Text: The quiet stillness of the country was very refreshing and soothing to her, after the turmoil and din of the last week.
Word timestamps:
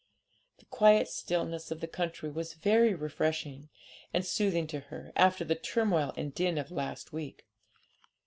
The 0.57 0.65
quiet 0.65 1.07
stillness 1.09 1.69
of 1.69 1.79
the 1.79 1.85
country 1.87 2.31
was 2.31 2.55
very 2.55 2.95
refreshing 2.95 3.69
and 4.11 4.25
soothing 4.25 4.65
to 4.65 4.79
her, 4.79 5.11
after 5.15 5.45
the 5.45 5.53
turmoil 5.53 6.11
and 6.17 6.33
din 6.33 6.57
of 6.57 6.69
the 6.69 6.73
last 6.73 7.13
week. 7.13 7.45